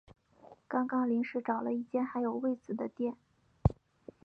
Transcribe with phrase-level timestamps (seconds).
[0.67, 3.15] 刚刚临时找了一间还有位子的店